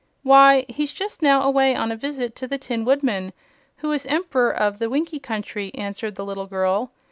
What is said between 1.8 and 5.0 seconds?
a visit to the Tin Woodman, who is Emp'ror of the